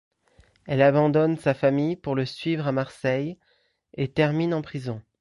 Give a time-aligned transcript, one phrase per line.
[0.65, 3.37] Elle abandonne sa famille pour le suivre à Marseille
[3.93, 4.99] et termine en prison.